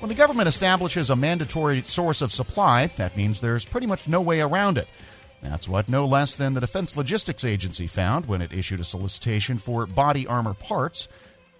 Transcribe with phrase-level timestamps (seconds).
[0.00, 4.20] When the government establishes a mandatory source of supply, that means there's pretty much no
[4.20, 4.86] way around it.
[5.42, 9.58] That's what no less than the Defense Logistics Agency found when it issued a solicitation
[9.58, 11.08] for body armor parts.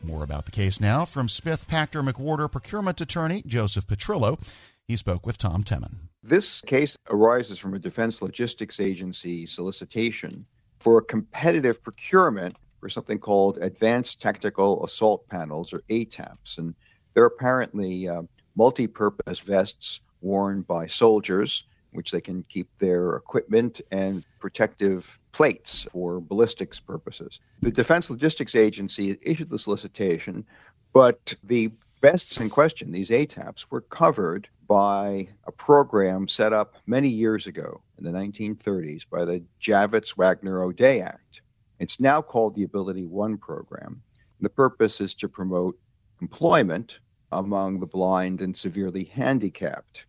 [0.05, 4.41] More about the case now from Smith Pachter McWhorter procurement attorney Joseph Petrillo.
[4.87, 5.97] He spoke with Tom Temin.
[6.23, 10.47] This case arises from a Defense Logistics Agency solicitation
[10.79, 16.59] for a competitive procurement for something called Advanced Tactical Assault Panels, or ATAPs.
[16.59, 16.77] And
[17.19, 18.23] they're apparently uh,
[18.55, 25.89] multi purpose vests worn by soldiers, which they can keep their equipment and protective plates
[25.91, 27.41] for ballistics purposes.
[27.61, 30.47] The Defense Logistics Agency issued the solicitation,
[30.93, 37.09] but the vests in question, these ATAPs, were covered by a program set up many
[37.09, 41.43] years ago in the 1930s by the Javits Wagner O'Day Act.
[41.81, 44.03] It's now called the Ability One program.
[44.41, 45.77] The purpose is to promote
[46.21, 47.01] employment
[47.33, 50.07] among the blind and severely handicapped.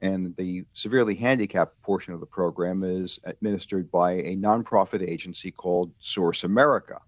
[0.00, 5.92] And the severely handicapped portion of the program is administered by a nonprofit agency called
[5.98, 7.00] Source America.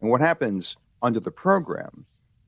[0.00, 2.04] And what happens under the program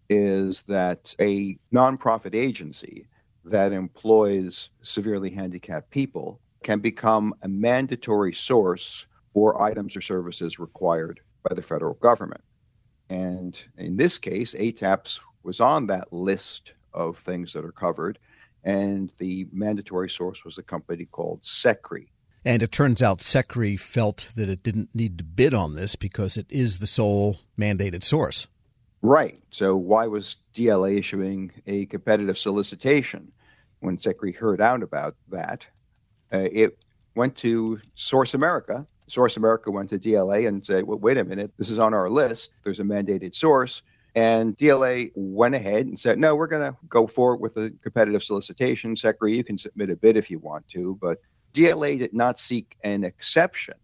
[0.08, 3.06] is that a nonprofit agency
[3.44, 11.20] that employs severely handicapped people can become a mandatory source for items or services required
[11.48, 12.42] by the federal government.
[13.08, 18.18] And in this case, ATAPS was on that list of things that are covered,
[18.64, 22.08] and the mandatory source was a company called SECRI.
[22.44, 26.36] And it turns out SECRI felt that it didn't need to bid on this because
[26.36, 28.48] it is the sole mandated source.
[29.02, 29.40] Right.
[29.50, 33.32] So why was DLA issuing a competitive solicitation?
[33.80, 35.66] When SECRI heard out about that,
[36.32, 36.78] uh, it
[37.14, 38.86] went to Source America.
[39.06, 42.10] Source America went to DLA and said, well, wait a minute, this is on our
[42.10, 42.50] list.
[42.64, 43.82] There's a mandated source.
[44.16, 48.24] And DLA went ahead and said, no, we're going to go forward with a competitive
[48.24, 48.94] solicitation.
[48.94, 50.98] SECRI, you can submit a bid if you want to.
[51.02, 51.18] But
[51.52, 53.74] DLA did not seek an exception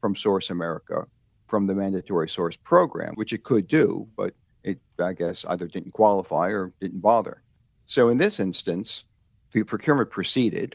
[0.00, 1.06] from Source America
[1.46, 4.32] from the mandatory source program, which it could do, but
[4.64, 7.42] it, I guess, either didn't qualify or didn't bother.
[7.84, 9.04] So in this instance,
[9.52, 10.74] the procurement proceeded,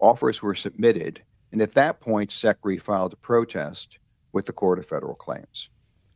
[0.00, 1.22] offers were submitted,
[1.52, 3.98] and at that point, SECRI filed a protest
[4.32, 5.68] with the Court of Federal Claims.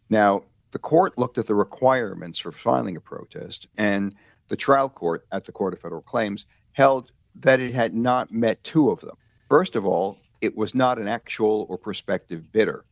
[0.09, 4.15] Now, the court looked at the requirements for filing a protest, and
[4.49, 8.63] the trial court at the Court of Federal Claims held that it had not met
[8.65, 9.17] two of them.
[9.49, 12.85] First of all, it was not an actual or prospective bidder.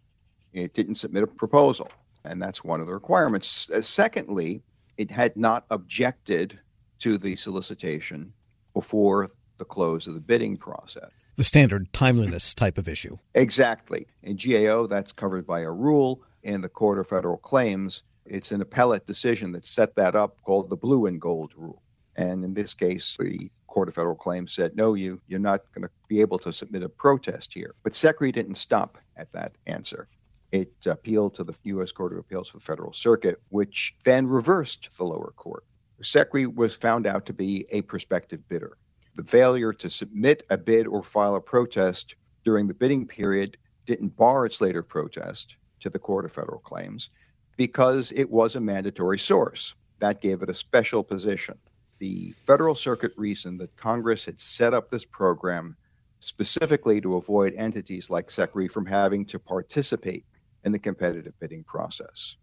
[0.53, 1.91] It didn't submit a proposal
[2.27, 3.71] and that's one of the requirements.
[3.71, 4.63] Uh, secondly,
[4.97, 6.59] it had not objected
[6.99, 8.33] to the solicitation
[8.75, 11.11] before the close of the bidding process.
[11.37, 13.19] The standard timeliness type of issue.
[13.35, 14.07] Exactly.
[14.23, 16.23] In GAO, that's covered by a rule.
[16.47, 20.71] In the Court of Federal Claims, it's an appellate decision that set that up called
[20.71, 21.83] the blue and gold rule.
[22.15, 25.83] And in this case, the Court of Federal Claims said, no, you, you're not going
[25.83, 27.75] to be able to submit a protest here.
[27.83, 30.07] But SECRI didn't stop at that answer.
[30.53, 31.91] It appealed to the U.S.
[31.91, 35.65] Court of Appeals for the Federal Circuit, which then reversed the lower court.
[36.01, 38.79] SECRI was found out to be a prospective bidder.
[39.17, 42.15] The failure to submit a bid or file a protest
[42.45, 47.11] during the bidding period didn't bar its later protest to the Court of Federal Claims
[47.57, 49.75] because it was a mandatory source.
[49.99, 51.59] That gave it a special position.
[51.99, 55.77] The Federal Circuit reasoned that Congress had set up this program
[56.21, 60.25] specifically to avoid entities like SECRI from having to participate
[60.65, 62.37] in the competitive bidding process.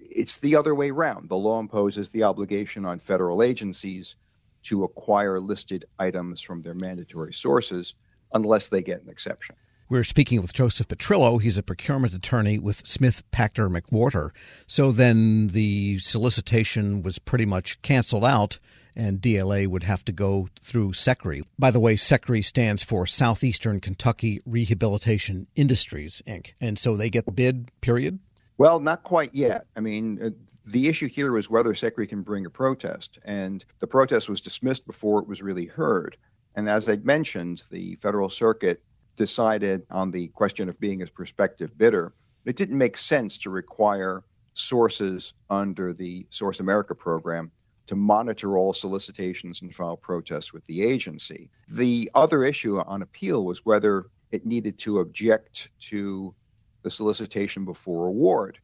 [0.00, 1.28] It's the other way around.
[1.28, 4.16] The law imposes the obligation on federal agencies
[4.64, 7.94] to acquire listed items from their mandatory sources
[8.34, 9.56] unless they get an exception.
[9.92, 11.38] We're speaking with Joseph Petrillo.
[11.38, 14.30] He's a procurement attorney with Smith Pachter McWhorter.
[14.66, 18.58] So then the solicitation was pretty much canceled out,
[18.96, 21.42] and DLA would have to go through SECRI.
[21.58, 26.52] By the way, SECRI stands for Southeastern Kentucky Rehabilitation Industries, Inc.
[26.58, 28.18] And so they get the bid, period?
[28.56, 29.66] Well, not quite yet.
[29.76, 30.30] I mean, uh,
[30.64, 34.86] the issue here is whether SECRI can bring a protest, and the protest was dismissed
[34.86, 36.16] before it was really heard.
[36.54, 38.82] And as I mentioned, the Federal Circuit
[39.16, 42.12] decided on the question of being a prospective bidder,
[42.44, 44.22] it didn't make sense to require
[44.54, 47.50] sources under the Source America program
[47.86, 51.50] to monitor all solicitations and file protests with the agency.
[51.68, 56.34] The other issue on appeal was whether it needed to object to
[56.82, 58.58] the solicitation before award.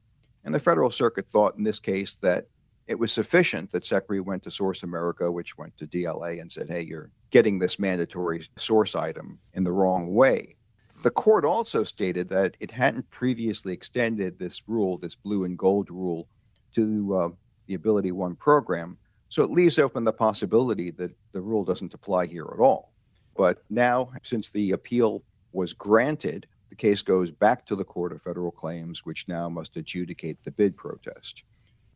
[0.44, 2.46] And the Federal Circuit thought in this case that
[2.88, 6.70] it was sufficient that SECRI went to Source America, which went to DLA, and said,
[6.70, 10.56] hey, you're getting this mandatory source item in the wrong way.
[11.02, 15.90] The court also stated that it hadn't previously extended this rule, this blue and gold
[15.90, 16.28] rule,
[16.74, 17.28] to uh,
[17.66, 18.96] the Ability One program
[19.28, 22.90] So it leaves open the possibility that the rule doesn't apply here at all.
[23.36, 28.22] But now, since the appeal was granted, the case goes back to the Court of
[28.22, 31.44] Federal Claims, which now must adjudicate the bid protest.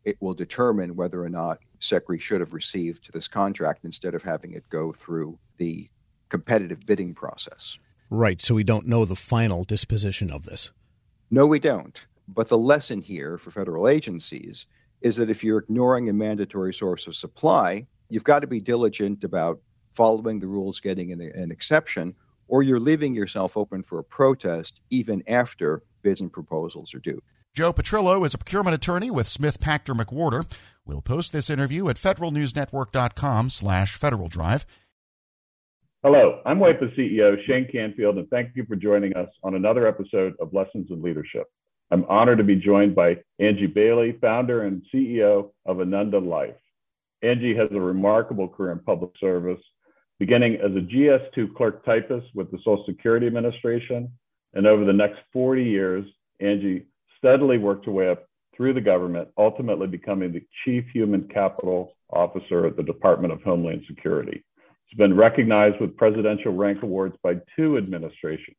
[0.05, 4.53] It will determine whether or not SECRI should have received this contract instead of having
[4.53, 5.89] it go through the
[6.29, 7.77] competitive bidding process.
[8.09, 10.71] Right, so we don't know the final disposition of this.
[11.31, 12.05] No, we don't.
[12.27, 14.65] But the lesson here for federal agencies
[15.01, 19.23] is that if you're ignoring a mandatory source of supply, you've got to be diligent
[19.23, 19.59] about
[19.93, 22.15] following the rules, getting an, an exception,
[22.47, 27.21] or you're leaving yourself open for a protest even after bids and proposals are due.
[27.53, 30.51] Joe Petrillo is a procurement attorney with Smith Pachter McWhorter.
[30.87, 34.65] We'll post this interview at federalnewsnetwork.com slash Federal Drive.
[36.01, 40.33] Hello, I'm WIPA CEO Shane Canfield, and thank you for joining us on another episode
[40.39, 41.45] of Lessons in Leadership.
[41.91, 46.55] I'm honored to be joined by Angie Bailey, founder and CEO of Ananda Life.
[47.21, 49.61] Angie has a remarkable career in public service,
[50.17, 54.11] beginning as a GS2 clerk typist with the Social Security Administration.
[54.55, 56.05] And over the next 40 years,
[56.39, 56.87] Angie
[57.23, 58.25] steadily worked her way up
[58.55, 63.83] through the government, ultimately becoming the Chief Human Capital Officer at the Department of Homeland
[63.87, 64.43] Security.
[64.87, 68.57] She's been recognized with presidential rank awards by two administrations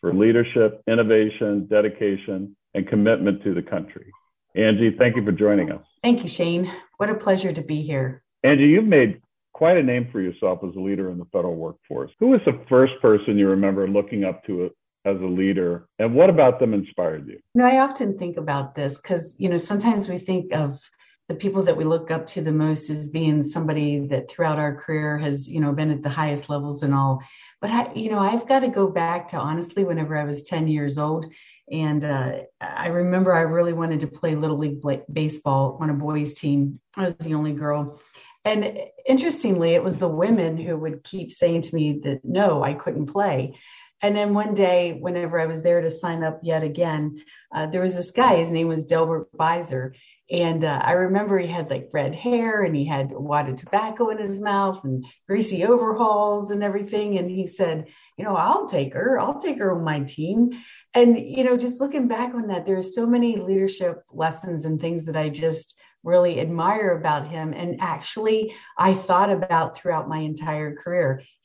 [0.00, 4.12] for leadership, innovation, dedication, and commitment to the country.
[4.54, 5.82] Angie, thank you for joining us.
[6.02, 6.70] Thank you, Shane.
[6.98, 8.22] What a pleasure to be here.
[8.44, 9.20] Angie, you've made
[9.52, 12.10] quite a name for yourself as a leader in the federal workforce.
[12.20, 14.70] Who was the first person you remember looking up to
[15.04, 17.38] as a leader, and what about them inspired you?
[17.54, 20.80] You know, I often think about this because you know sometimes we think of
[21.28, 24.74] the people that we look up to the most as being somebody that throughout our
[24.74, 27.22] career has you know been at the highest levels and all
[27.62, 30.68] but i you know i've got to go back to honestly whenever i was 10
[30.68, 31.32] years old
[31.70, 36.34] and uh, I remember I really wanted to play Little League baseball on a boys'
[36.34, 36.80] team.
[36.96, 38.00] I was the only girl.
[38.44, 42.74] And interestingly, it was the women who would keep saying to me that no, I
[42.74, 43.58] couldn't play.
[44.02, 47.22] And then one day, whenever I was there to sign up yet again,
[47.54, 49.92] uh, there was this guy, his name was Delbert Beiser.
[50.30, 53.56] And uh, I remember he had like red hair and he had a wad of
[53.56, 57.18] tobacco in his mouth and greasy overalls and everything.
[57.18, 57.86] And he said,
[58.16, 59.18] You know, I'll take her.
[59.18, 60.50] I'll take her on my team
[60.94, 65.04] and you know just looking back on that there's so many leadership lessons and things
[65.04, 70.74] that i just really admire about him and actually i thought about throughout my entire
[70.74, 71.22] career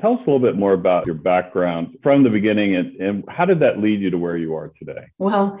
[0.00, 3.44] Tell us a little bit more about your background from the beginning and, and how
[3.44, 5.06] did that lead you to where you are today?
[5.18, 5.60] Well,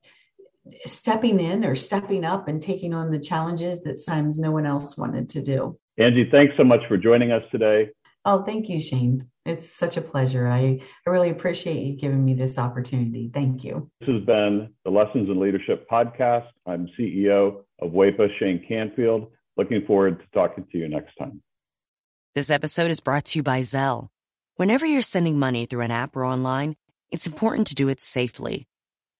[0.85, 4.97] stepping in or stepping up and taking on the challenges that sometimes no one else
[4.97, 5.77] wanted to do.
[5.97, 7.89] Angie, thanks so much for joining us today.
[8.23, 9.27] Oh, thank you, Shane.
[9.45, 10.47] It's such a pleasure.
[10.47, 13.31] I, I really appreciate you giving me this opportunity.
[13.33, 13.89] Thank you.
[13.99, 16.47] This has been the Lessons in Leadership podcast.
[16.67, 19.31] I'm CEO of WEPA, Shane Canfield.
[19.57, 21.41] Looking forward to talking to you next time.
[22.35, 24.09] This episode is brought to you by Zelle.
[24.55, 26.75] Whenever you're sending money through an app or online,
[27.09, 28.67] it's important to do it safely.